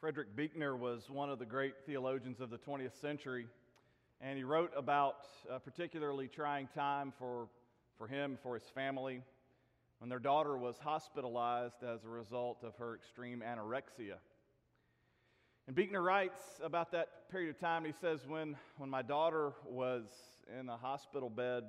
[0.00, 3.46] Frederick Buechner was one of the great theologians of the 20th century,
[4.22, 7.48] and he wrote about a particularly trying time for,
[7.98, 9.20] for him, for his family,
[9.98, 14.14] when their daughter was hospitalized as a result of her extreme anorexia.
[15.66, 17.84] And Buechner writes about that period of time.
[17.84, 20.04] He says, when, when my daughter was
[20.58, 21.64] in a hospital bed,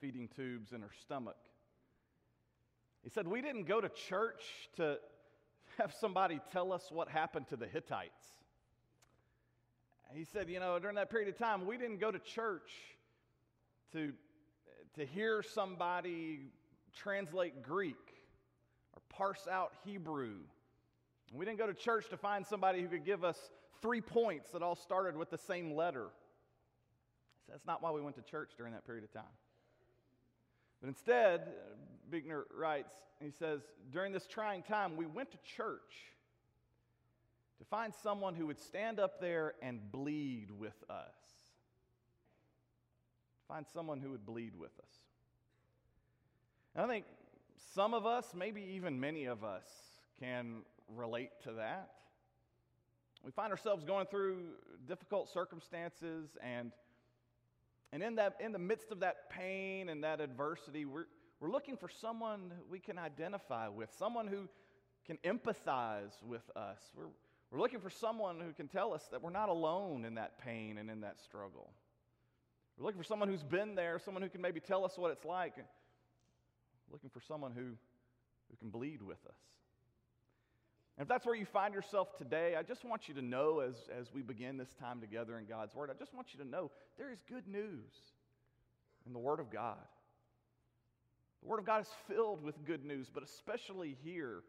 [0.00, 1.36] feeding tubes in her stomach,
[3.04, 4.96] he said, We didn't go to church to
[5.78, 8.24] have somebody tell us what happened to the Hittites.
[10.14, 12.70] He said, you know, during that period of time, we didn't go to church
[13.92, 14.12] to,
[14.94, 16.40] to hear somebody
[16.96, 17.96] translate Greek
[18.94, 20.36] or parse out Hebrew.
[21.32, 23.50] We didn't go to church to find somebody who could give us
[23.82, 26.06] three points that all started with the same letter.
[27.48, 29.24] That's not why we went to church during that period of time.
[30.80, 31.42] But instead,
[32.10, 33.60] Buechner writes, he says,
[33.92, 36.12] during this trying time, we went to church
[37.58, 41.14] to find someone who would stand up there and bleed with us.
[43.48, 44.90] Find someone who would bleed with us.
[46.74, 47.06] And I think
[47.74, 49.64] some of us, maybe even many of us,
[50.20, 50.62] can
[50.94, 51.90] relate to that.
[53.24, 54.42] We find ourselves going through
[54.86, 56.70] difficult circumstances and
[57.92, 61.06] and in, that, in the midst of that pain and that adversity, we're,
[61.40, 64.48] we're looking for someone we can identify with, someone who
[65.06, 66.78] can empathize with us.
[66.94, 67.06] We're,
[67.50, 70.78] we're looking for someone who can tell us that we're not alone in that pain
[70.78, 71.70] and in that struggle.
[72.76, 75.24] We're looking for someone who's been there, someone who can maybe tell us what it's
[75.24, 75.56] like.
[75.56, 77.62] We're looking for someone who,
[78.50, 79.38] who can bleed with us.
[80.96, 83.74] And if that's where you find yourself today, I just want you to know as,
[83.98, 86.70] as we begin this time together in God's Word, I just want you to know
[86.96, 87.92] there is good news
[89.06, 89.76] in the Word of God.
[91.42, 94.42] The Word of God is filled with good news, but especially here,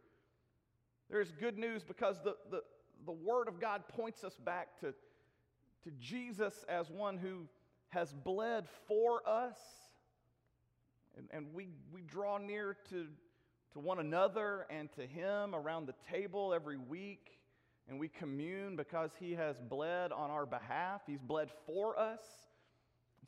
[1.10, 2.62] there is good news because the, the,
[3.06, 4.94] the Word of God points us back to,
[5.84, 7.42] to Jesus as one who
[7.90, 9.58] has bled for us.
[11.18, 13.08] And, and we, we draw near to
[13.78, 17.40] to one another and to Him around the table every week,
[17.88, 21.02] and we commune because He has bled on our behalf.
[21.06, 22.22] He's bled for us.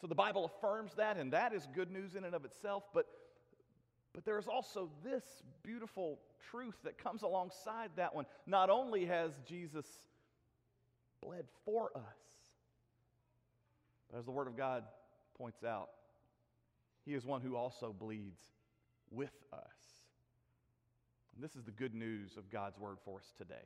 [0.02, 2.84] So the Bible affirms that, and that is good news in and of itself.
[2.94, 3.06] But,
[4.14, 5.24] but there is also this
[5.62, 8.26] beautiful truth that comes alongside that one.
[8.48, 9.86] Not only has Jesus
[11.22, 12.02] bled for us,
[14.09, 14.84] but as the Word of God
[15.38, 15.90] points out,
[17.06, 18.42] He is one who also bleeds
[19.12, 19.78] with us.
[21.40, 23.64] And this is the good news of God's word for us today.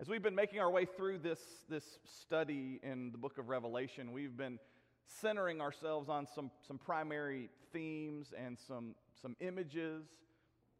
[0.00, 4.12] As we've been making our way through this, this study in the book of Revelation,
[4.12, 4.60] we've been
[5.08, 10.04] centering ourselves on some, some primary themes and some, some images.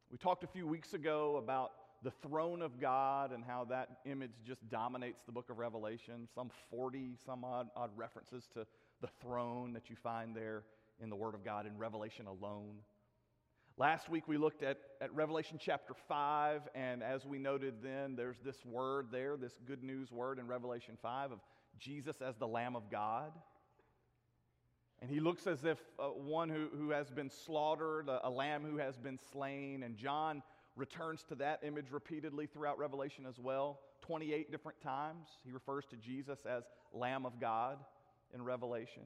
[0.08, 1.72] We talked a few weeks ago about
[2.04, 6.28] the throne of God and how that image just dominates the book of Revelation.
[6.32, 8.68] Some 40, some odd, odd references to
[9.00, 10.62] the throne that you find there
[11.02, 12.76] in the Word of God in Revelation alone.
[13.76, 18.38] Last week we looked at, at Revelation chapter 5, and as we noted then, there's
[18.38, 21.40] this word there, this good news word in Revelation 5 of
[21.76, 23.32] Jesus as the Lamb of God.
[25.00, 28.62] And he looks as if uh, one who, who has been slaughtered, a, a lamb
[28.62, 29.82] who has been slain.
[29.82, 30.44] And John
[30.76, 33.80] returns to that image repeatedly throughout Revelation as well.
[34.02, 36.62] 28 different times he refers to Jesus as
[36.92, 37.78] Lamb of God
[38.32, 39.02] in Revelation.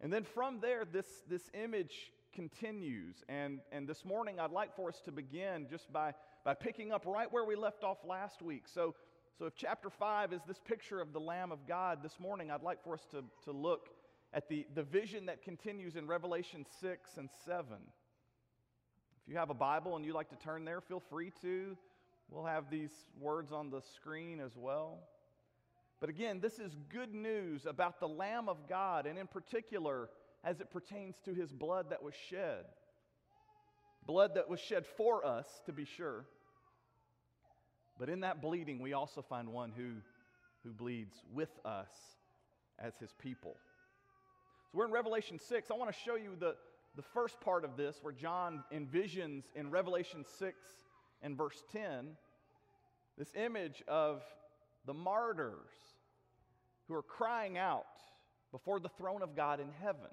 [0.00, 3.16] And then from there, this, this image continues.
[3.28, 6.14] And, and this morning, I'd like for us to begin just by,
[6.44, 8.64] by picking up right where we left off last week.
[8.72, 8.94] So,
[9.38, 12.62] so, if chapter 5 is this picture of the Lamb of God, this morning, I'd
[12.62, 13.88] like for us to, to look
[14.34, 17.64] at the, the vision that continues in Revelation 6 and 7.
[17.70, 21.76] If you have a Bible and you'd like to turn there, feel free to.
[22.28, 24.98] We'll have these words on the screen as well.
[26.00, 30.08] But again, this is good news about the Lamb of God, and in particular,
[30.44, 32.64] as it pertains to his blood that was shed.
[34.06, 36.24] Blood that was shed for us, to be sure.
[37.98, 39.90] But in that bleeding, we also find one who,
[40.64, 41.90] who bleeds with us
[42.78, 43.56] as his people.
[44.72, 45.70] So we're in Revelation 6.
[45.70, 46.56] I want to show you the,
[46.96, 50.56] the first part of this where John envisions in Revelation 6
[51.22, 52.16] and verse 10
[53.20, 54.22] this image of
[54.86, 55.68] the martyrs
[56.88, 57.84] who are crying out
[58.50, 60.08] before the throne of God in heaven.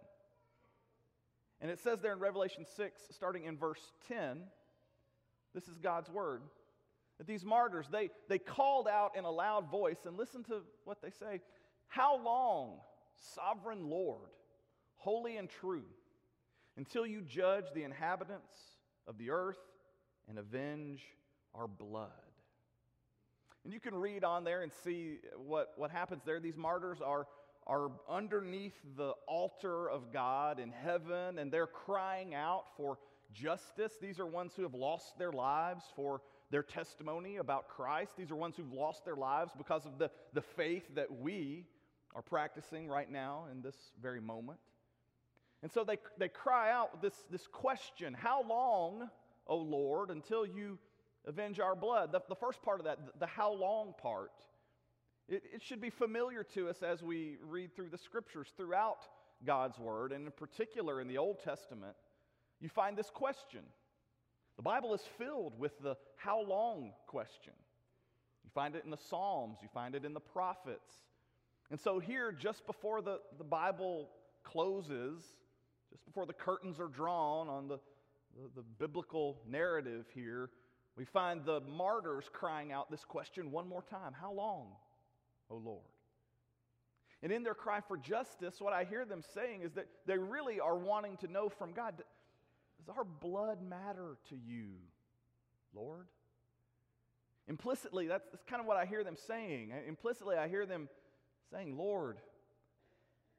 [1.61, 4.41] And it says there in Revelation 6, starting in verse 10,
[5.55, 6.41] this is God's word,
[7.17, 11.01] that these martyrs, they, they called out in a loud voice, and listen to what
[11.01, 11.41] they say
[11.87, 12.77] How long,
[13.33, 14.29] sovereign Lord,
[14.97, 15.85] holy and true,
[16.75, 18.55] until you judge the inhabitants
[19.07, 19.57] of the earth
[20.29, 21.01] and avenge
[21.55, 22.11] our blood?
[23.63, 26.39] And you can read on there and see what, what happens there.
[26.39, 27.27] These martyrs are,
[27.67, 32.97] are underneath the altar of God in heaven, and they're crying out for
[33.33, 33.93] justice.
[34.01, 38.13] These are ones who have lost their lives for their testimony about Christ.
[38.17, 41.65] These are ones who've lost their lives because of the, the faith that we
[42.15, 44.59] are practicing right now in this very moment.
[45.61, 49.09] And so they, they cry out this, this question How long,
[49.45, 50.77] O Lord, until you
[51.25, 52.13] avenge our blood?
[52.13, 54.31] The, the first part of that, the, the how long part,
[55.27, 59.07] it, it should be familiar to us as we read through the scriptures throughout
[59.45, 61.95] God's word, and in particular in the Old Testament.
[62.59, 63.61] You find this question.
[64.55, 67.53] The Bible is filled with the how long question.
[68.43, 70.93] You find it in the Psalms, you find it in the prophets.
[71.69, 74.09] And so, here, just before the, the Bible
[74.43, 75.21] closes,
[75.91, 77.79] just before the curtains are drawn on the,
[78.35, 80.49] the, the, biblical narrative here,
[80.95, 84.67] we find the martyrs crying out this question one more time How long,
[85.49, 85.81] O Lord?
[87.23, 90.59] And in their cry for justice, what I hear them saying is that they really
[90.59, 94.73] are wanting to know from God Does our blood matter to you,
[95.73, 96.07] Lord?
[97.47, 99.71] Implicitly, that's, that's kind of what I hear them saying.
[99.87, 100.89] Implicitly, I hear them
[101.49, 102.17] saying, Lord,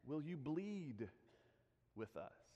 [0.06, 1.08] will you bleed
[1.94, 2.47] with us?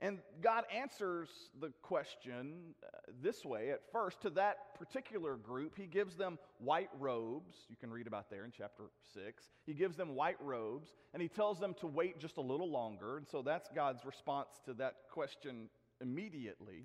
[0.00, 1.28] And God answers
[1.60, 2.88] the question uh,
[3.20, 5.76] this way at first to that particular group.
[5.76, 7.56] He gives them white robes.
[7.68, 8.84] You can read about there in chapter
[9.14, 9.44] 6.
[9.66, 13.16] He gives them white robes and he tells them to wait just a little longer.
[13.16, 15.68] And so that's God's response to that question
[16.00, 16.84] immediately.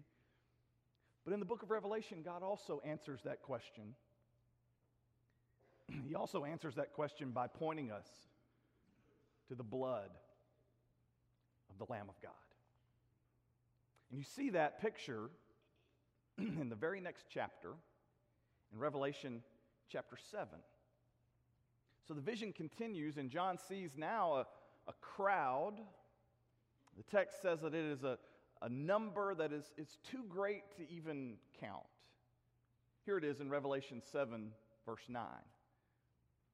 [1.24, 3.94] But in the book of Revelation, God also answers that question
[6.08, 8.08] he also answers that question by pointing us
[9.50, 10.10] to the blood
[11.70, 12.32] of the Lamb of God.
[14.14, 15.32] And you see that picture
[16.38, 17.70] in the very next chapter,
[18.72, 19.42] in Revelation
[19.92, 20.50] chapter 7.
[22.08, 24.46] So the vision continues, and John sees now a,
[24.88, 25.80] a crowd.
[26.96, 28.20] The text says that it is a,
[28.62, 31.82] a number that is, is too great to even count.
[33.08, 34.52] Here it is in Revelation 7,
[34.86, 35.24] verse 9.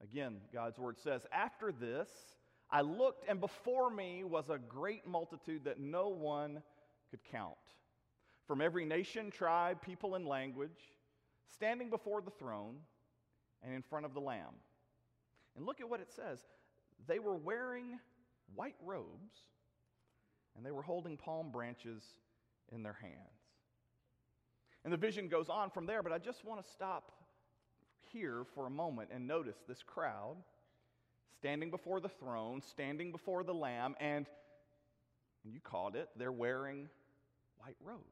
[0.01, 2.07] Again, God's word says, After this,
[2.71, 6.61] I looked, and before me was a great multitude that no one
[7.09, 7.55] could count.
[8.45, 10.93] From every nation, tribe, people, and language,
[11.53, 12.77] standing before the throne
[13.63, 14.55] and in front of the Lamb.
[15.55, 16.39] And look at what it says.
[17.07, 17.99] They were wearing
[18.55, 19.33] white robes,
[20.55, 22.03] and they were holding palm branches
[22.71, 23.13] in their hands.
[24.83, 27.11] And the vision goes on from there, but I just want to stop
[28.11, 30.37] here for a moment and notice this crowd
[31.37, 34.25] standing before the throne, standing before the Lamb, and,
[35.43, 36.89] and you called it, they're wearing
[37.59, 38.03] white robes.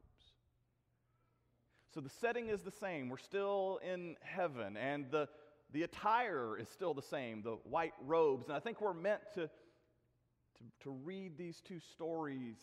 [1.92, 3.08] So the setting is the same.
[3.08, 5.28] We're still in heaven, and the,
[5.72, 8.46] the attire is still the same, the white robes.
[8.46, 12.56] And I think we're meant to, to, to read these two stories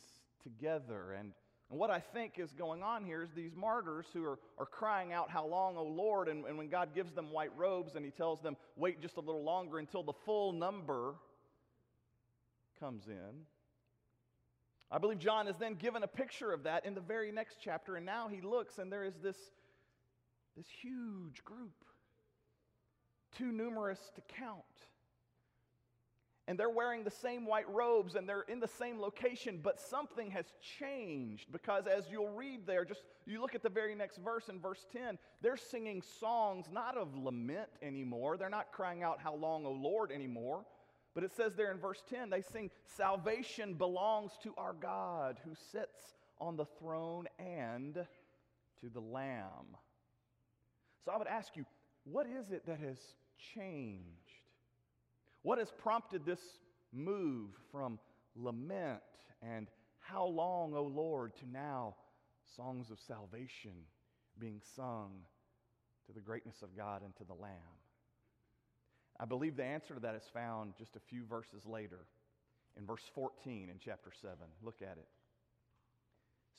[0.44, 1.34] together and
[1.70, 5.14] and what I think is going on here is these martyrs who are, are crying
[5.14, 6.28] out, How long, O Lord?
[6.28, 9.22] And, and when God gives them white robes and He tells them, Wait just a
[9.22, 11.16] little longer until the full number
[12.80, 13.46] comes in.
[14.92, 17.95] I believe John is then given a picture of that in the very next chapter.
[17.95, 19.38] And now he looks, and there is this,
[20.56, 21.86] this huge group,
[23.36, 24.64] too numerous to count
[26.48, 30.30] and they're wearing the same white robes and they're in the same location, but something
[30.31, 30.45] has
[30.80, 34.59] changed because as you'll read there, just you look at the very next verse in
[34.59, 38.38] verse 10, they're singing songs not of lament anymore.
[38.38, 40.66] They're not crying out, How long, O Lord, anymore.
[41.16, 45.56] But it says there in verse 10, they sing, Salvation belongs to our God who
[45.72, 47.94] sits on the throne and
[48.81, 49.78] to the Lamb.
[51.06, 51.66] So I would ask you,
[52.04, 53.00] what is it that has
[53.56, 54.04] changed?
[55.42, 56.42] What has prompted this
[56.92, 57.98] move from
[58.36, 59.02] lament
[59.42, 59.68] and
[60.00, 61.95] how long, O Lord, to now
[62.57, 63.72] songs of salvation
[64.38, 65.12] being sung
[66.07, 67.54] to the greatness of God and to the Lamb?
[69.19, 72.00] I believe the answer to that is found just a few verses later
[72.78, 74.36] in verse 14 in chapter 7.
[74.62, 75.07] Look at it.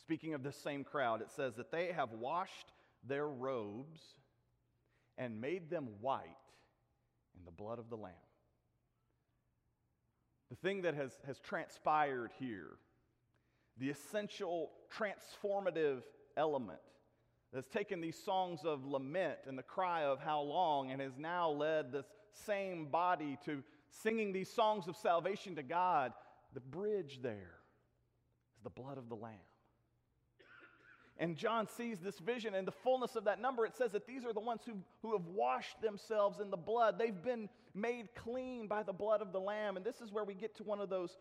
[0.01, 2.73] Speaking of this same crowd, it says that they have washed
[3.07, 4.01] their robes
[5.19, 6.25] and made them white
[7.37, 8.13] in the blood of the Lamb.
[10.51, 12.71] The thing that has, has transpired here,
[13.79, 16.03] the essential transformative
[16.37, 16.79] element
[17.53, 21.51] that's taken these songs of lament and the cry of how long and has now
[21.51, 22.07] led this
[22.45, 23.63] same body to
[24.03, 26.13] singing these songs of salvation to God,
[26.55, 27.61] the bridge there
[28.57, 29.33] is the blood of the Lamb.
[31.19, 34.25] and John sees this vision and the fullness of that number, it says that these
[34.25, 36.99] are the ones who, who have washed themselves in the blood.
[36.99, 39.77] They've been made clean by the blood of the Lamb.
[39.77, 41.19] And this is where we get to one of those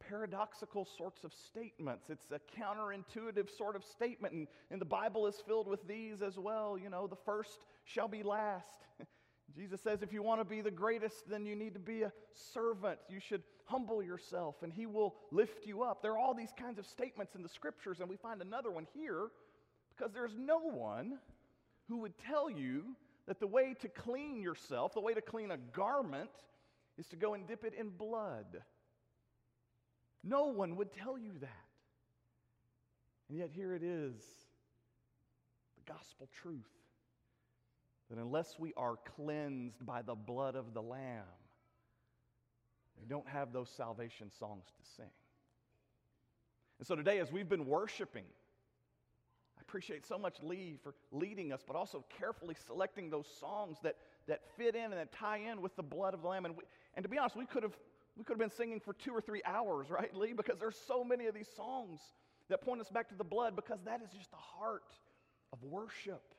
[0.00, 2.08] paradoxical sorts of statements.
[2.08, 4.34] It's a counterintuitive sort of statement.
[4.34, 6.78] And, and the Bible is filled with these as well.
[6.78, 8.66] You know, the first shall be last.
[9.58, 12.12] Jesus says, if you want to be the greatest, then you need to be a
[12.32, 13.00] servant.
[13.08, 16.00] You should humble yourself and he will lift you up.
[16.00, 18.86] There are all these kinds of statements in the scriptures, and we find another one
[18.94, 19.28] here
[19.96, 21.18] because there's no one
[21.88, 22.84] who would tell you
[23.26, 26.30] that the way to clean yourself, the way to clean a garment,
[26.96, 28.62] is to go and dip it in blood.
[30.22, 31.50] No one would tell you that.
[33.28, 34.14] And yet, here it is
[35.76, 36.77] the gospel truth
[38.10, 41.24] that unless we are cleansed by the blood of the Lamb,
[43.00, 45.10] we don't have those salvation songs to sing.
[46.78, 48.24] And so today, as we've been worshiping,
[49.58, 53.96] I appreciate so much Lee for leading us, but also carefully selecting those songs that,
[54.26, 56.44] that fit in and that tie in with the blood of the Lamb.
[56.44, 57.76] And, we, and to be honest, we could have
[58.16, 60.32] we could have been singing for two or three hours, right, Lee?
[60.32, 62.00] Because there's so many of these songs
[62.48, 64.92] that point us back to the blood because that is just the heart
[65.52, 66.34] of worship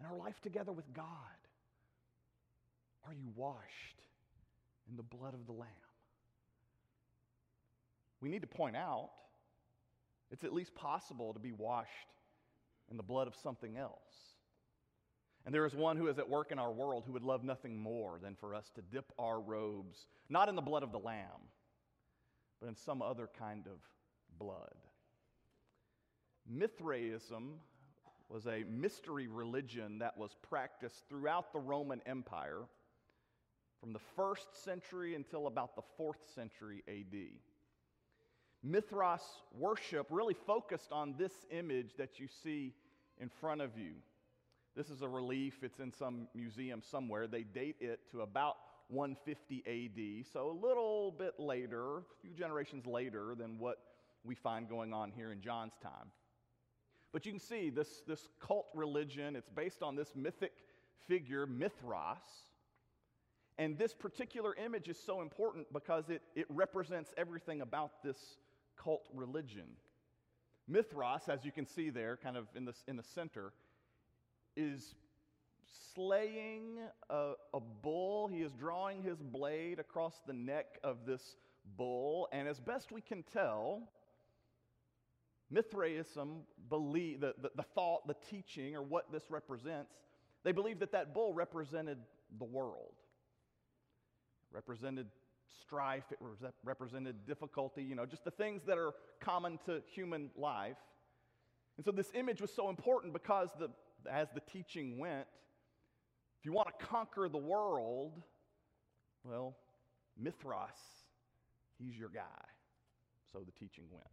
[0.00, 1.04] and our life together with God.
[3.06, 4.02] Are you washed
[4.88, 5.68] in the blood of the Lamb?
[8.20, 9.10] We need to point out
[10.30, 11.88] it's at least possible to be washed
[12.90, 14.34] in the blood of something else.
[15.44, 17.80] And there is one who is at work in our world who would love nothing
[17.80, 21.48] more than for us to dip our robes, not in the blood of the Lamb,
[22.60, 23.78] but in some other kind of
[24.38, 24.74] blood.
[26.46, 27.54] Mithraism
[28.30, 32.62] was a mystery religion that was practiced throughout the Roman Empire
[33.80, 37.16] from the first century until about the fourth century AD.
[38.62, 39.22] Mithras
[39.58, 42.74] worship really focused on this image that you see
[43.18, 43.92] in front of you.
[44.76, 47.26] This is a relief, it's in some museum somewhere.
[47.26, 48.56] They date it to about
[48.88, 53.78] 150 AD, so a little bit later, a few generations later than what
[54.24, 56.10] we find going on here in John's time.
[57.12, 60.52] But you can see this, this cult religion, it's based on this mythic
[61.08, 62.18] figure, Mithras.
[63.58, 68.16] And this particular image is so important because it, it represents everything about this
[68.76, 69.66] cult religion.
[70.68, 73.52] Mithras, as you can see there, kind of in the, in the center,
[74.56, 74.94] is
[75.94, 76.78] slaying
[77.10, 78.28] a, a bull.
[78.28, 81.36] He is drawing his blade across the neck of this
[81.76, 82.28] bull.
[82.32, 83.82] And as best we can tell,
[85.50, 89.92] Mithraism believe the, the, the, thought, the teaching, or what this represents,
[90.44, 91.98] they believe that that bull represented
[92.38, 92.94] the world,
[94.52, 95.06] represented
[95.60, 96.18] strife, it
[96.64, 100.76] represented difficulty, you know, just the things that are common to human life.
[101.76, 103.70] And so this image was so important because the,
[104.10, 105.26] as the teaching went,
[106.38, 108.22] if you want to conquer the world,
[109.24, 109.56] well,
[110.16, 110.70] Mithras,
[111.78, 112.22] he's your guy.
[113.32, 114.06] So the teaching went.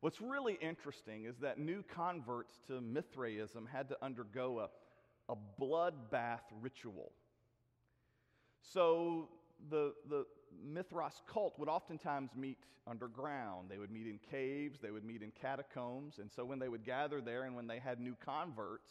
[0.00, 6.44] What's really interesting is that new converts to Mithraism had to undergo a, a bloodbath
[6.60, 7.12] ritual.
[8.60, 9.28] So
[9.70, 10.24] the, the
[10.64, 13.68] Mithras cult would oftentimes meet underground.
[13.68, 16.18] They would meet in caves, they would meet in catacombs.
[16.18, 18.90] And so when they would gather there and when they had new converts,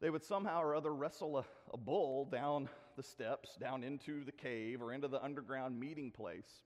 [0.00, 4.32] they would somehow or other wrestle a, a bull down the steps, down into the
[4.32, 6.64] cave or into the underground meeting place.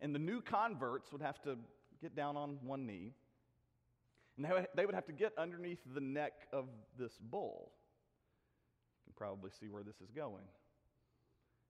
[0.00, 1.58] And the new converts would have to
[2.00, 3.12] get down on one knee,
[4.36, 6.66] and they would, have to get underneath the neck of
[6.98, 7.72] this bull.
[9.04, 10.44] You can probably see where this is going.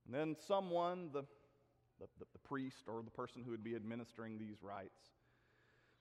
[0.06, 1.24] And then someone, the,
[1.98, 5.10] the, the, priest or the person who would be administering these rites,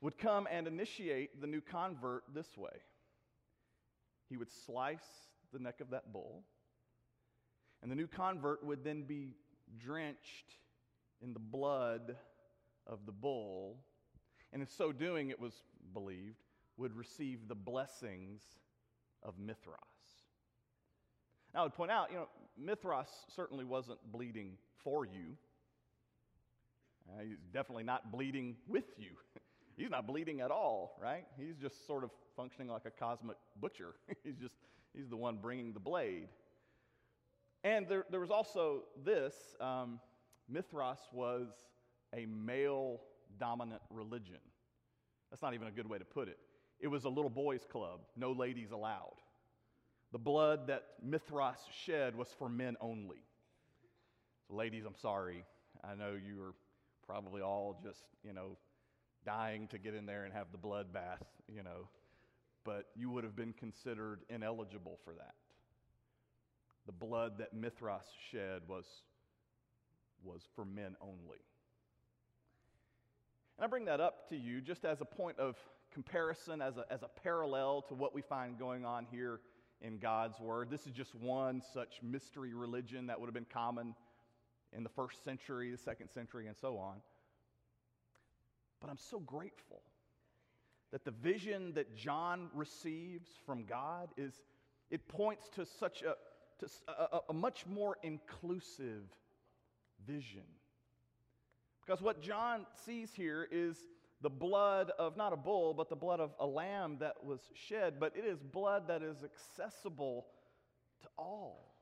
[0.01, 2.77] would come and initiate the new convert this way.
[4.29, 5.00] He would slice
[5.51, 6.43] the neck of that bull,
[7.81, 9.36] and the new convert would then be
[9.83, 10.53] drenched
[11.21, 12.15] in the blood
[12.86, 13.77] of the bull
[14.51, 15.53] and in so doing, it was
[15.94, 16.44] believed,
[16.77, 18.41] would receive the blessings
[19.24, 19.75] of Mithras.
[21.53, 22.27] Now, I would point out, you know,
[22.58, 24.53] Mithras certainly wasn't bleeding
[24.84, 25.38] for you.
[27.10, 29.12] Uh, he's definitely not bleeding with you.
[29.77, 31.25] he's not bleeding at all, right?
[31.38, 33.96] He's just sort of functioning like a cosmic butcher.
[34.24, 34.56] he's just,
[34.94, 36.27] he's the one bringing the blade.
[37.63, 40.00] And there, there was also this um,
[40.48, 41.48] Mithras was
[42.15, 43.01] a male
[43.38, 44.39] dominant religion.
[45.29, 46.38] That's not even a good way to put it.
[46.79, 49.17] It was a little boys' club, no ladies allowed.
[50.12, 53.21] The blood that Mithras shed was for men only.
[54.48, 55.43] So ladies, I'm sorry.
[55.83, 56.53] I know you are
[57.05, 58.57] probably all just, you know,
[59.25, 61.88] dying to get in there and have the blood bath, you know,
[62.63, 65.36] but you would have been considered ineligible for that.
[66.86, 68.86] The blood that Mithras shed was,
[70.24, 71.39] was for men only.
[73.60, 75.58] And I bring that up to you just as a point of
[75.94, 79.42] comparison, as a, as a parallel to what we find going on here
[79.82, 80.70] in God's Word.
[80.70, 83.96] This is just one such mystery religion that would have been common
[84.72, 87.01] in the first century, the second century, and so on.
[88.80, 89.82] But I'm so grateful
[90.94, 94.42] that the vision that John receives from God is,
[94.89, 96.16] it points to such a,
[96.60, 99.04] to a, a much more inclusive
[100.08, 100.46] vision.
[101.89, 103.75] Because what John sees here is
[104.22, 107.96] the blood of not a bull, but the blood of a lamb that was shed,
[108.00, 110.27] but it is blood that is accessible
[111.01, 111.74] to all.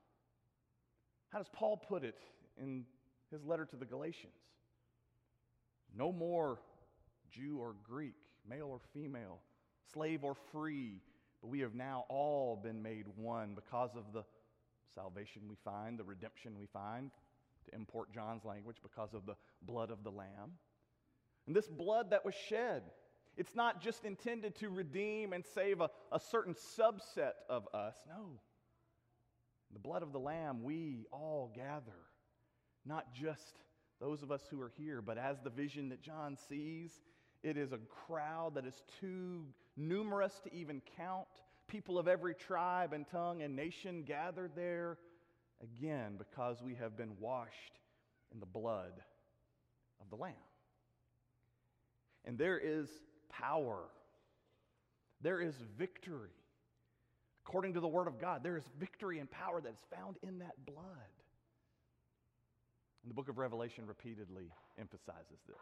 [1.27, 2.21] How does Paul put it
[2.57, 2.85] in
[3.31, 4.31] his letter to the Galatians?
[5.93, 6.59] No more
[7.29, 8.15] Jew or Greek,
[8.49, 9.39] male or female,
[9.91, 11.01] slave or free,
[11.41, 14.23] but we have now all been made one because of the
[14.95, 17.11] salvation we find, the redemption we find,
[17.67, 20.53] to import John's language, because of the blood of the Lamb.
[21.45, 22.83] And this blood that was shed,
[23.37, 27.95] it's not just intended to redeem and save a, a certain subset of us.
[28.07, 28.39] No.
[29.71, 31.99] The blood of the Lamb, we all gather,
[32.85, 33.59] not just
[33.99, 37.01] those of us who are here, but as the vision that John sees,
[37.43, 39.45] it is a crowd that is too
[39.75, 41.27] numerous to even count.
[41.67, 44.97] People of every tribe and tongue and nation gathered there
[45.61, 47.79] again because we have been washed
[48.33, 48.93] in the blood
[50.01, 50.33] of the Lamb.
[52.25, 52.89] And there is
[53.29, 53.79] power,
[55.21, 56.29] there is victory.
[57.45, 60.39] According to the Word of God, there is victory and power that is found in
[60.39, 61.13] that blood.
[63.03, 65.55] And the book of Revelation repeatedly emphasizes this.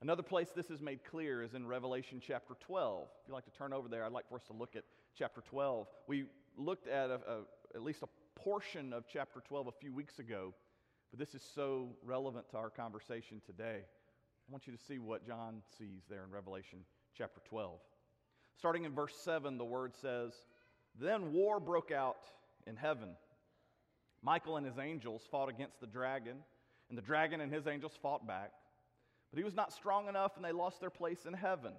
[0.00, 3.02] Another place this is made clear is in Revelation chapter 12.
[3.02, 4.84] If you'd like to turn over there, I'd like for us to look at
[5.18, 5.88] chapter 12.
[6.06, 7.40] We looked at a, a,
[7.74, 10.54] at least a portion of chapter 12 a few weeks ago,
[11.10, 13.80] but this is so relevant to our conversation today.
[13.82, 16.80] I want you to see what John sees there in Revelation
[17.16, 17.78] chapter 12.
[18.58, 20.32] Starting in verse 7, the word says,
[21.00, 22.24] Then war broke out
[22.66, 23.10] in heaven.
[24.22, 26.36] Michael and his angels fought against the dragon,
[26.88, 28.52] and the dragon and his angels fought back.
[29.30, 31.72] But he was not strong enough, and they lost their place in heaven.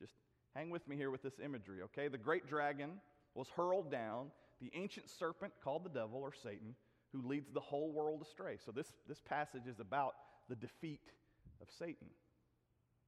[0.00, 0.14] Just
[0.54, 2.08] hang with me here with this imagery, okay?
[2.08, 2.90] The great dragon
[3.34, 4.26] was hurled down,
[4.60, 6.74] the ancient serpent called the devil or Satan,
[7.12, 8.56] who leads the whole world astray.
[8.64, 10.14] So this, this passage is about
[10.48, 11.12] the defeat
[11.60, 12.08] of Satan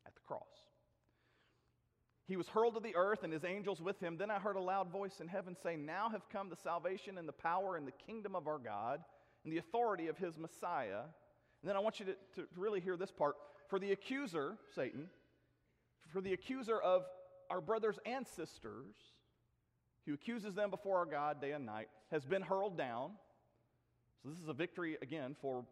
[0.07, 0.71] at the cross.
[2.27, 4.17] He was hurled to the earth and his angels with him.
[4.17, 7.29] Then I heard a loud voice in heaven say, Now have come the salvation and
[7.29, 9.01] the power and the kingdom of our God
[9.43, 11.03] and the authority of his Messiah.
[11.63, 13.35] And then I want you to, to really hear this part.
[13.69, 15.09] For the accuser, Satan,
[16.13, 17.03] for the accuser of
[17.51, 18.95] our brothers and sisters,
[20.07, 23.13] who accuses them before our God day and night, has been hurled down.
[24.23, 25.65] So this is a victory, again, for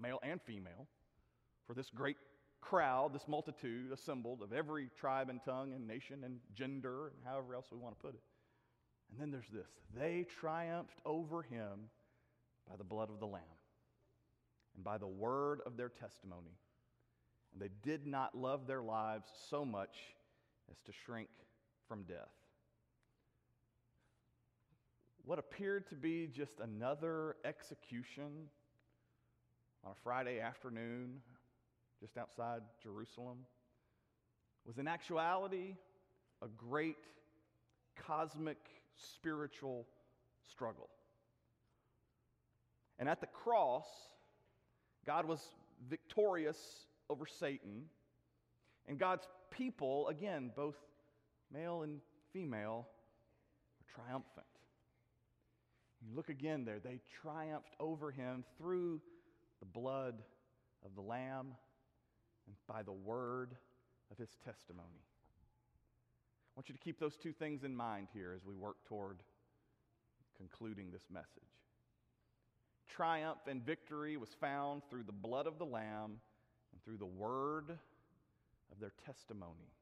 [0.00, 0.86] male and female,
[1.66, 2.16] for this great
[2.60, 7.54] crowd, this multitude assembled of every tribe and tongue and nation and gender and however
[7.54, 8.22] else we want to put it.
[9.10, 11.90] And then there's this they triumphed over him
[12.68, 13.42] by the blood of the Lamb
[14.74, 16.58] and by the word of their testimony.
[17.52, 19.96] And they did not love their lives so much
[20.70, 21.28] as to shrink
[21.86, 22.32] from death.
[25.26, 28.48] What appeared to be just another execution
[29.82, 31.22] on a Friday afternoon
[31.98, 33.38] just outside Jerusalem
[34.66, 35.76] was in actuality
[36.42, 36.98] a great
[37.96, 38.58] cosmic
[38.96, 39.86] spiritual
[40.50, 40.90] struggle.
[42.98, 43.86] And at the cross,
[45.06, 45.40] God was
[45.88, 46.58] victorious
[47.08, 47.84] over Satan,
[48.86, 50.76] and God's people, again, both
[51.50, 52.86] male and female,
[53.78, 54.46] were triumphant.
[56.06, 59.00] You look again there, they triumphed over him through
[59.60, 60.22] the blood
[60.84, 61.54] of the Lamb
[62.46, 63.56] and by the word
[64.10, 65.02] of his testimony.
[66.54, 69.22] I want you to keep those two things in mind here as we work toward
[70.36, 71.54] concluding this message
[72.94, 76.20] triumph and victory was found through the blood of the Lamb
[76.72, 79.72] and through the word of their testimony.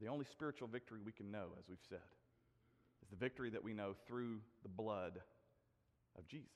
[0.00, 1.98] The only spiritual victory we can know, as we've said,
[3.10, 5.20] the victory that we know through the blood
[6.18, 6.46] of Jesus.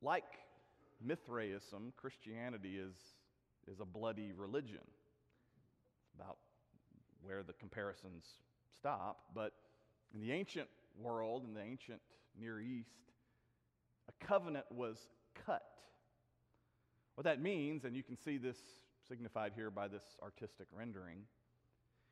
[0.00, 0.24] Like
[1.04, 2.94] Mithraism, Christianity is,
[3.70, 4.80] is a bloody religion.
[4.80, 6.38] It's about
[7.22, 8.24] where the comparisons
[8.78, 9.18] stop.
[9.34, 9.52] But
[10.14, 10.68] in the ancient
[11.00, 12.00] world, in the ancient
[12.40, 12.90] Near East,
[14.08, 15.08] a covenant was
[15.46, 15.62] cut
[17.18, 18.58] What that means, and you can see this
[19.08, 21.22] signified here by this artistic rendering,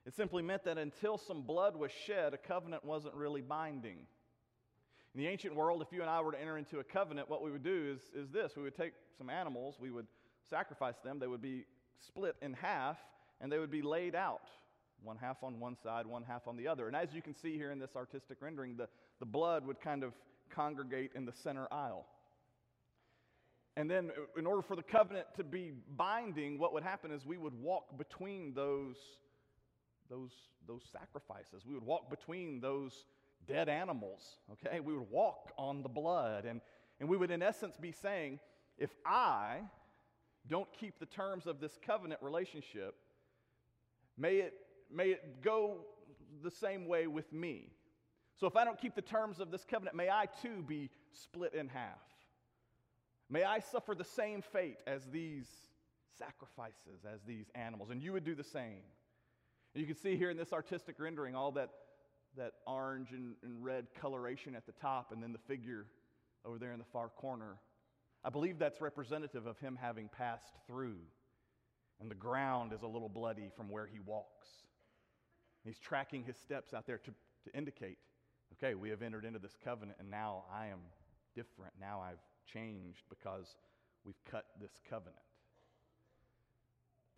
[0.07, 3.99] it simply meant that until some blood was shed, a covenant wasn't really binding.
[5.15, 7.43] In the ancient world, if you and I were to enter into a covenant, what
[7.43, 10.07] we would do is, is this we would take some animals, we would
[10.49, 11.65] sacrifice them, they would be
[12.07, 12.97] split in half,
[13.41, 14.49] and they would be laid out
[15.03, 16.87] one half on one side, one half on the other.
[16.87, 18.89] And as you can see here in this artistic rendering, the,
[19.19, 20.13] the blood would kind of
[20.51, 22.07] congregate in the center aisle.
[23.77, 27.37] And then, in order for the covenant to be binding, what would happen is we
[27.37, 28.97] would walk between those
[30.09, 30.33] those,
[30.67, 31.65] those sacrifices.
[31.67, 33.05] We would walk between those
[33.47, 34.81] dead animals, okay?
[34.81, 36.45] We would walk on the blood.
[36.45, 36.61] And,
[37.01, 38.41] and we would, in essence, be saying,
[38.79, 39.61] if I
[40.49, 42.95] don't keep the terms of this covenant relationship,
[44.17, 44.55] may it,
[44.93, 45.79] may it go
[46.43, 47.71] the same way with me.
[48.39, 51.55] So if I don't keep the terms of this covenant, may I too be split
[51.55, 51.99] in half.
[53.31, 55.49] May I suffer the same fate as these
[56.19, 57.91] sacrifices, as these animals.
[57.91, 58.83] And you would do the same.
[59.77, 61.69] And you can see here in this artistic rendering all that,
[62.39, 65.85] that orange and, and red coloration at the top, and then the figure
[66.47, 67.59] over there in the far corner.
[68.25, 70.97] I believe that's representative of him having passed through.
[72.01, 74.49] And the ground is a little bloody from where he walks.
[75.63, 77.11] He's tracking his steps out there to,
[77.45, 77.99] to indicate,
[78.55, 80.79] okay, we have entered into this covenant, and now I am
[81.35, 81.75] different.
[81.79, 83.57] Now I've changed because
[84.07, 85.21] we've cut this covenant.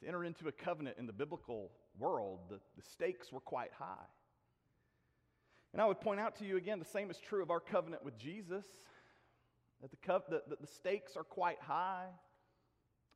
[0.00, 4.06] To enter into a covenant in the biblical world, the, the stakes were quite high.
[5.72, 8.04] And I would point out to you again, the same is true of our covenant
[8.04, 8.64] with Jesus,
[9.82, 12.06] that the, the, the, the stakes are quite high.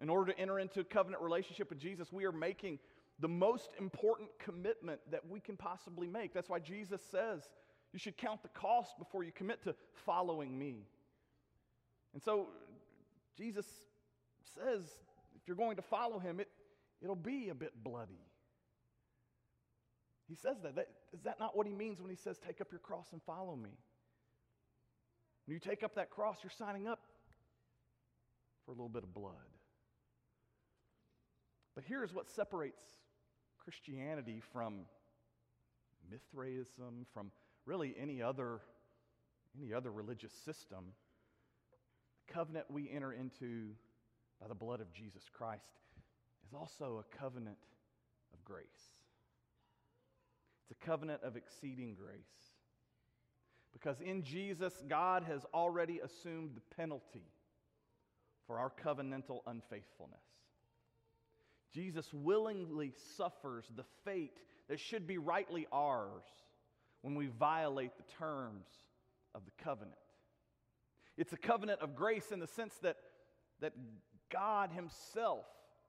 [0.00, 2.78] In order to enter into a covenant relationship with Jesus, we are making
[3.20, 6.34] the most important commitment that we can possibly make.
[6.34, 7.48] That's why Jesus says
[7.92, 10.86] you should count the cost before you commit to following me.
[12.14, 12.48] And so
[13.36, 13.66] Jesus
[14.56, 14.82] says
[15.36, 16.48] if you're going to follow him, it,
[17.00, 18.20] it'll be a bit bloody.
[20.32, 20.76] He says that.
[20.76, 20.88] that.
[21.12, 23.54] Is that not what he means when he says, Take up your cross and follow
[23.54, 23.68] me?
[25.44, 27.00] When you take up that cross, you're signing up
[28.64, 29.34] for a little bit of blood.
[31.74, 32.82] But here's what separates
[33.62, 34.86] Christianity from
[36.10, 37.30] Mithraism, from
[37.66, 38.60] really any other,
[39.60, 40.94] any other religious system.
[42.26, 43.72] The covenant we enter into
[44.40, 45.80] by the blood of Jesus Christ
[46.48, 47.58] is also a covenant
[48.32, 49.01] of grace.
[50.72, 52.16] It's a covenant of exceeding grace.
[53.74, 57.26] Because in Jesus, God has already assumed the penalty
[58.46, 60.24] for our covenantal unfaithfulness.
[61.74, 64.38] Jesus willingly suffers the fate
[64.70, 66.24] that should be rightly ours
[67.02, 68.66] when we violate the terms
[69.34, 69.98] of the covenant.
[71.18, 72.96] It's a covenant of grace in the sense that,
[73.60, 73.74] that
[74.30, 75.44] God Himself,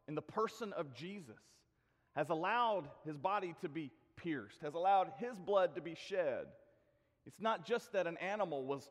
[0.10, 1.40] in the person of Jesus,
[2.18, 3.90] has allowed His body to be
[4.24, 6.46] pierced, has allowed His blood to be shed.
[7.26, 8.90] It's not just that an animal was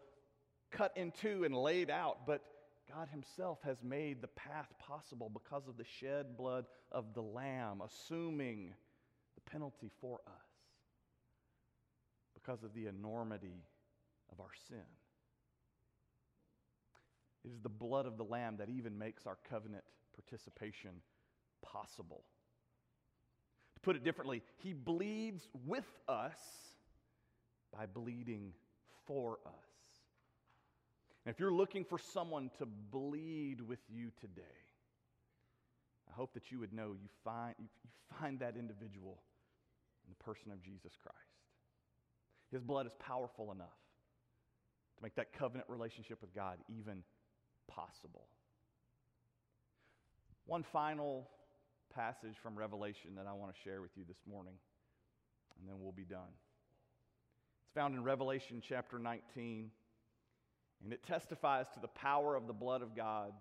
[0.70, 2.42] cut in two and laid out, but
[2.88, 7.82] God Himself has made the path possible because of the shed blood of the Lamb,
[7.84, 8.74] assuming
[9.34, 10.52] the penalty for us
[12.34, 13.64] because of the enormity
[14.32, 14.78] of our sin.
[17.44, 20.90] It is the blood of the Lamb that even makes our covenant participation
[21.62, 22.24] possible.
[23.82, 26.38] Put it differently, He bleeds with us
[27.72, 28.52] by bleeding
[29.06, 29.52] for us.
[31.24, 34.42] And if you're looking for someone to bleed with you today,
[36.08, 37.68] I hope that you would know you find, you
[38.20, 39.22] find that individual
[40.04, 41.16] in the person of Jesus Christ.
[42.50, 43.68] His blood is powerful enough
[44.96, 47.02] to make that covenant relationship with God even
[47.66, 48.26] possible.
[50.46, 51.28] One final
[51.94, 54.54] passage from Revelation that I want to share with you this morning,
[55.58, 56.32] and then we'll be done.
[57.62, 59.70] It's found in Revelation chapter 19.
[60.82, 63.32] And it testifies to the power of the blood of God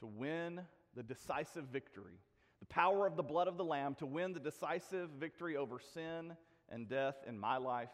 [0.00, 0.60] to win
[0.96, 2.18] the decisive victory.
[2.60, 6.36] The power of the blood of the Lamb to win the decisive victory over sin
[6.68, 7.90] and death in my life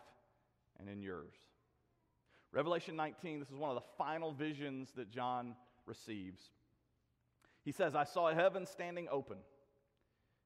[0.79, 1.35] and in yours.
[2.53, 5.55] Revelation 19, this is one of the final visions that John
[5.87, 6.41] receives.
[7.65, 9.39] He says, I saw heaven standing open,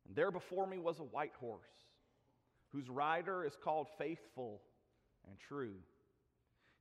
[0.07, 1.69] and there before me was a white horse,
[2.73, 4.61] whose rider is called Faithful
[5.29, 5.77] and True.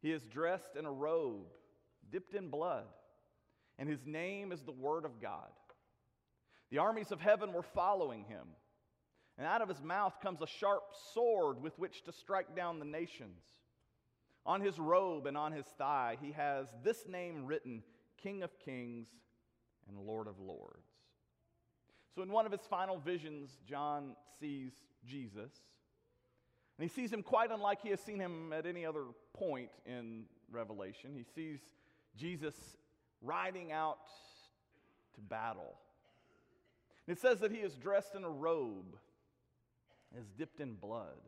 [0.01, 1.45] He is dressed in a robe
[2.11, 2.85] dipped in blood,
[3.79, 5.49] and his name is the Word of God.
[6.69, 8.47] The armies of heaven were following him,
[9.37, 12.85] and out of his mouth comes a sharp sword with which to strike down the
[12.85, 13.41] nations.
[14.45, 17.83] On his robe and on his thigh, he has this name written
[18.21, 19.07] King of Kings
[19.87, 20.87] and Lord of Lords.
[22.15, 24.71] So, in one of his final visions, John sees
[25.05, 25.51] Jesus.
[26.77, 30.23] And he sees him quite unlike he has seen him at any other point in
[30.51, 31.11] Revelation.
[31.15, 31.59] He sees
[32.15, 32.55] Jesus
[33.21, 34.07] riding out
[35.15, 35.75] to battle.
[37.07, 38.97] And it says that he is dressed in a robe,
[40.17, 41.19] is dipped in blood.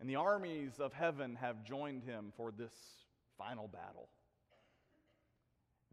[0.00, 2.72] And the armies of heaven have joined him for this
[3.38, 4.08] final battle.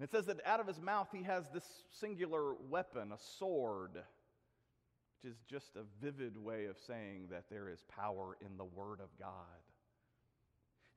[0.02, 3.92] And it says that out of his mouth he has this singular weapon, a sword,
[3.94, 9.00] which is just a vivid way of saying that there is power in the Word
[9.00, 9.62] of God.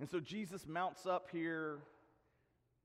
[0.00, 1.80] And so Jesus mounts up here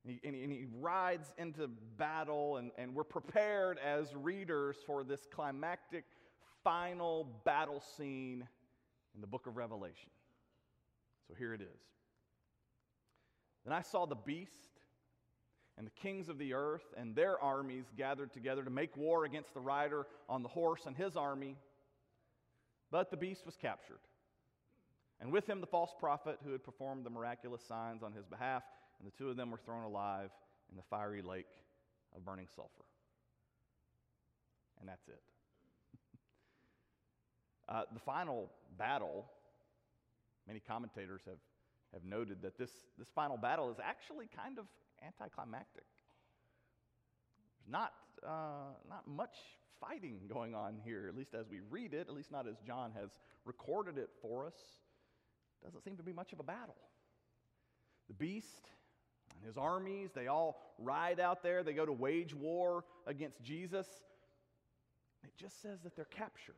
[0.06, 5.26] and he, and he, rides into battle, and, and we're prepared as readers for this
[5.34, 6.04] climactic
[6.66, 8.46] final battle scene
[9.16, 10.10] in the book of Revelation.
[11.30, 11.80] So here it is.
[13.64, 14.79] Then I saw the beast
[15.80, 19.54] and the kings of the earth and their armies gathered together to make war against
[19.54, 21.56] the rider on the horse and his army.
[22.92, 24.02] But the beast was captured,
[25.22, 28.64] and with him the false prophet who had performed the miraculous signs on his behalf
[29.00, 30.32] and the two of them were thrown alive
[30.70, 31.48] in the fiery lake
[32.14, 32.84] of burning sulfur.
[34.82, 35.22] And that's it.
[37.70, 39.26] uh, the final battle,
[40.46, 41.40] many commentators have,
[41.94, 44.66] have noted that this, this final battle is actually kind of
[45.06, 45.86] anticlimactic.
[47.58, 47.94] There's not,
[48.26, 49.36] uh, not much
[49.80, 52.92] fighting going on here, at least as we read it, at least not as John
[53.00, 53.10] has
[53.46, 54.56] recorded it for us.
[55.64, 56.76] Doesn't seem to be much of a battle.
[58.08, 58.70] The beast
[59.36, 61.64] and his armies, they all ride out there.
[61.64, 63.88] They go to wage war against Jesus.
[65.24, 66.56] It just says that they're captured.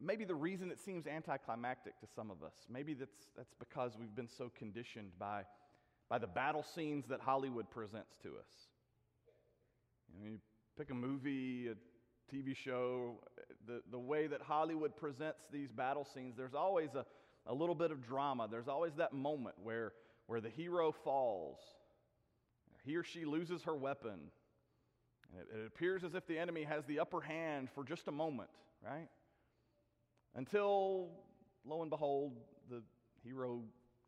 [0.00, 4.14] Maybe the reason it seems anticlimactic to some of us, maybe that's, that's because we've
[4.14, 5.42] been so conditioned by,
[6.10, 8.68] by the battle scenes that Hollywood presents to us.
[10.12, 10.38] You, know, you
[10.76, 13.22] pick a movie, a TV show,
[13.66, 17.06] the, the way that Hollywood presents these battle scenes, there's always a,
[17.46, 18.48] a little bit of drama.
[18.50, 19.92] There's always that moment where,
[20.26, 21.58] where the hero falls,
[22.84, 24.30] he or she loses her weapon,
[25.32, 28.12] and it, it appears as if the enemy has the upper hand for just a
[28.12, 28.50] moment,
[28.84, 29.08] right?
[30.36, 31.08] Until,
[31.64, 32.36] lo and behold,
[32.70, 32.82] the
[33.24, 33.62] hero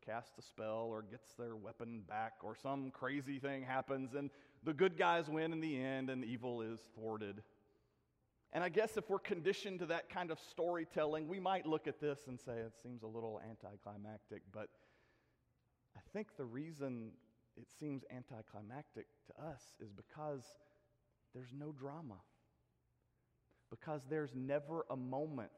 [0.05, 4.29] casts a spell or gets their weapon back or some crazy thing happens and
[4.63, 7.41] the good guys win in the end and evil is thwarted.
[8.53, 11.99] And I guess if we're conditioned to that kind of storytelling, we might look at
[11.99, 14.69] this and say it seems a little anticlimactic, but
[15.95, 17.11] I think the reason
[17.57, 20.43] it seems anticlimactic to us is because
[21.33, 22.17] there's no drama.
[23.69, 25.51] Because there's never a moment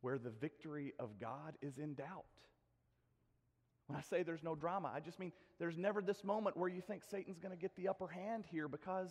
[0.00, 2.24] where the victory of God is in doubt.
[3.86, 6.80] When I say there's no drama, I just mean there's never this moment where you
[6.80, 9.10] think Satan's going to get the upper hand here because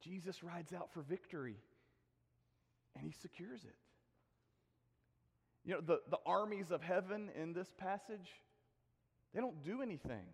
[0.00, 1.56] Jesus rides out for victory
[2.94, 3.74] and he secures it.
[5.64, 8.30] You know, the, the armies of heaven in this passage,
[9.34, 10.24] they don't do anything.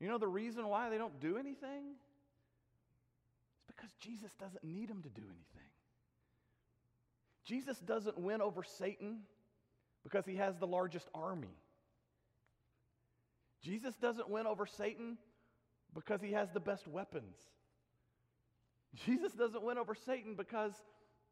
[0.00, 1.96] You know the reason why they don't do anything?
[3.56, 5.70] It's because Jesus doesn't need them to do anything.
[7.44, 9.20] Jesus doesn't win over Satan
[10.02, 11.56] because he has the largest army.
[13.62, 15.18] Jesus doesn't win over Satan
[15.94, 17.36] because he has the best weapons.
[19.06, 20.72] Jesus doesn't win over Satan because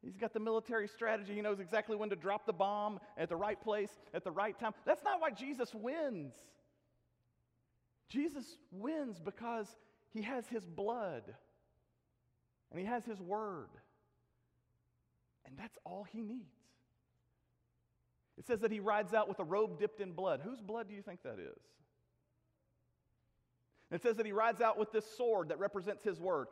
[0.03, 1.33] He's got the military strategy.
[1.33, 4.57] He knows exactly when to drop the bomb at the right place at the right
[4.59, 4.73] time.
[4.85, 6.33] That's not why Jesus wins.
[8.09, 9.67] Jesus wins because
[10.11, 11.23] he has his blood
[12.69, 13.69] and he has his word.
[15.45, 16.55] And that's all he needs.
[18.37, 20.41] It says that he rides out with a robe dipped in blood.
[20.43, 21.61] Whose blood do you think that is?
[23.91, 26.47] It says that he rides out with this sword that represents his word.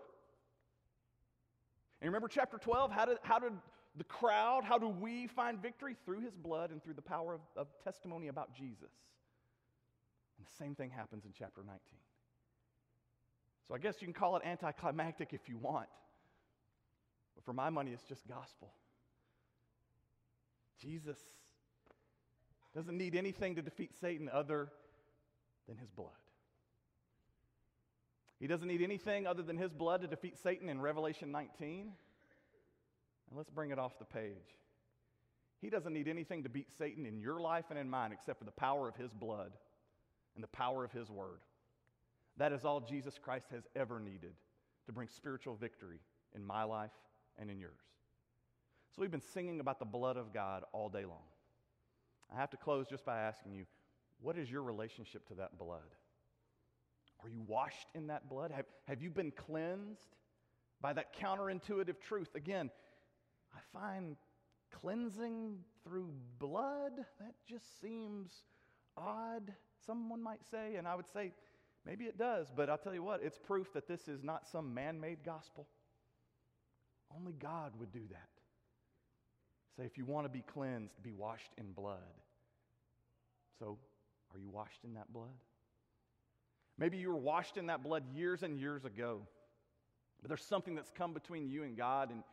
[2.01, 2.91] And remember chapter 12?
[2.91, 3.53] How did, how did
[3.95, 5.95] the crowd, how do we find victory?
[6.05, 8.91] Through his blood and through the power of, of testimony about Jesus.
[10.37, 11.79] And the same thing happens in chapter 19.
[13.67, 15.87] So I guess you can call it anticlimactic if you want.
[17.35, 18.71] But for my money, it's just gospel.
[20.79, 21.17] Jesus
[22.75, 24.69] doesn't need anything to defeat Satan other
[25.67, 26.09] than his blood.
[28.39, 31.91] He doesn't need anything other than his blood to defeat Satan in Revelation 19.
[33.29, 34.57] And let's bring it off the page.
[35.61, 38.45] He doesn't need anything to beat Satan in your life and in mine except for
[38.45, 39.51] the power of his blood
[40.33, 41.39] and the power of his word.
[42.37, 44.33] That is all Jesus Christ has ever needed
[44.87, 45.99] to bring spiritual victory
[46.35, 46.91] in my life
[47.39, 47.79] and in yours.
[48.95, 51.23] So we've been singing about the blood of God all day long.
[52.33, 53.65] I have to close just by asking you
[54.21, 55.95] what is your relationship to that blood?
[57.23, 58.51] Are you washed in that blood?
[58.51, 60.15] Have, have you been cleansed
[60.81, 62.29] by that counterintuitive truth?
[62.35, 62.69] Again,
[63.53, 64.15] I find
[64.71, 68.31] cleansing through blood, that just seems
[68.97, 69.53] odd,
[69.85, 70.75] someone might say.
[70.75, 71.33] And I would say,
[71.85, 74.73] maybe it does, but I'll tell you what, it's proof that this is not some
[74.73, 75.67] man made gospel.
[77.17, 78.29] Only God would do that.
[79.77, 81.99] Say, if you want to be cleansed, be washed in blood.
[83.59, 83.77] So,
[84.33, 85.29] are you washed in that blood?
[86.77, 89.21] Maybe you were washed in that blood years and years ago,
[90.21, 92.23] but there's something that's come between you and God, and,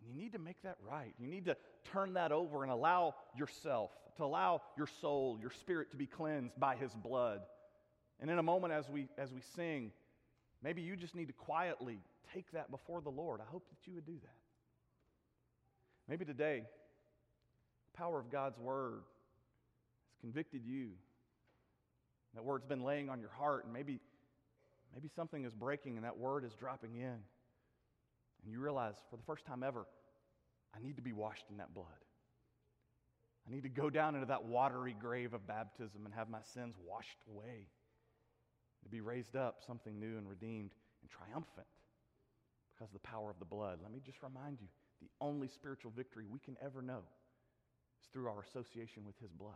[0.00, 1.14] and you need to make that right.
[1.18, 1.56] You need to
[1.92, 6.58] turn that over and allow yourself, to allow your soul, your spirit to be cleansed
[6.58, 7.40] by His blood.
[8.20, 9.92] And in a moment, as we, as we sing,
[10.62, 11.98] maybe you just need to quietly
[12.34, 13.40] take that before the Lord.
[13.40, 14.36] I hope that you would do that.
[16.08, 16.62] Maybe today,
[17.92, 19.02] the power of God's Word
[20.06, 20.90] has convicted you
[22.34, 24.00] that word's been laying on your heart, and maybe,
[24.94, 27.18] maybe something is breaking and that word is dropping in.
[28.44, 29.86] And you realize for the first time ever,
[30.74, 31.86] I need to be washed in that blood.
[33.46, 36.76] I need to go down into that watery grave of baptism and have my sins
[36.86, 37.66] washed away.
[38.84, 40.70] To be raised up, something new and redeemed
[41.02, 41.66] and triumphant
[42.72, 43.80] because of the power of the blood.
[43.82, 44.68] Let me just remind you
[45.00, 47.02] the only spiritual victory we can ever know
[48.00, 49.54] is through our association with His blood.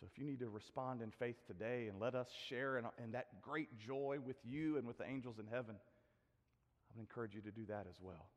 [0.00, 3.12] So if you need to respond in faith today and let us share in, in,
[3.12, 7.40] that great joy with you and with the angels in heaven, I would encourage you
[7.42, 8.28] to do that as well.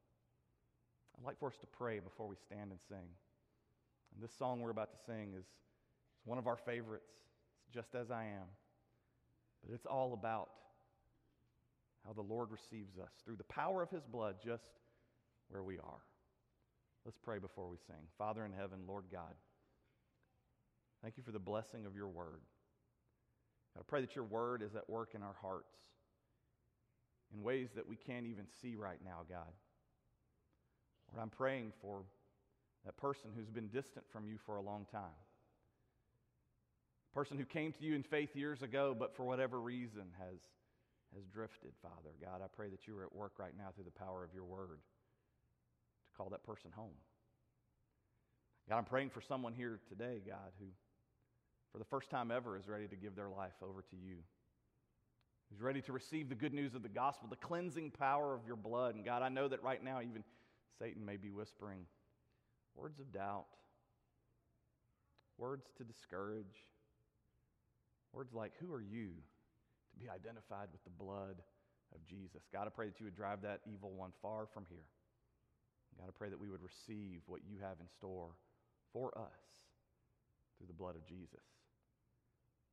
[1.18, 3.10] I'd like for us to pray before we stand and sing.
[4.13, 7.12] And this song we're about to sing is, is one of our favorites.
[7.65, 8.48] It's just as I am.
[9.63, 10.50] But it's all about
[12.06, 14.63] how the Lord receives us through the power of his blood just
[15.50, 16.02] where we are.
[17.06, 18.08] Let's pray before we sing.
[18.17, 19.34] Father in heaven, Lord God,
[21.02, 22.41] Thank you for the blessing of your word.
[23.78, 25.78] I pray that your word is at work in our hearts
[27.34, 29.54] in ways that we can't even see right now, God.
[31.12, 32.04] Lord, I'm praying for
[32.86, 35.15] that person who's been distant from you for a long time.
[37.13, 40.39] Person who came to you in faith years ago, but for whatever reason has,
[41.15, 42.13] has drifted, Father.
[42.22, 44.45] God, I pray that you are at work right now through the power of your
[44.45, 46.93] word to call that person home.
[48.69, 50.67] God, I'm praying for someone here today, God, who
[51.72, 54.17] for the first time ever, is ready to give their life over to you.
[55.50, 58.56] Who's ready to receive the good news of the gospel, the cleansing power of your
[58.56, 58.95] blood.
[58.95, 60.24] And God, I know that right now, even
[60.80, 61.86] Satan may be whispering
[62.76, 63.48] words of doubt,
[65.38, 66.45] words to discourage,
[68.13, 69.10] words like, Who are you
[69.91, 71.41] to be identified with the blood
[71.93, 72.43] of Jesus?
[72.54, 74.88] God, I pray that you would drive that evil one far from here.
[75.98, 78.30] God, I pray that we would receive what you have in store
[78.93, 79.39] for us
[80.58, 81.43] through the blood of Jesus.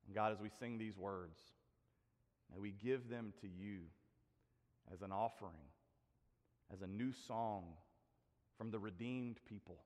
[0.07, 1.39] And God, as we sing these words,
[2.53, 3.81] may we give them to you
[4.93, 5.67] as an offering,
[6.73, 7.65] as a new song
[8.57, 9.79] from the redeemed people.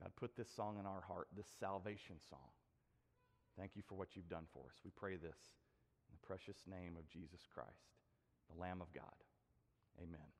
[0.00, 2.38] God, put this song in our heart, this salvation song.
[3.60, 4.80] Thank you for what you've done for us.
[4.82, 5.36] We pray this
[6.08, 7.92] in the precious name of Jesus Christ,
[8.48, 9.20] the Lamb of God.
[10.00, 10.39] Amen.